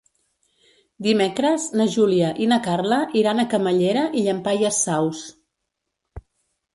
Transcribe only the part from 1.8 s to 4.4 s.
na Júlia i na Carla iran a Camallera i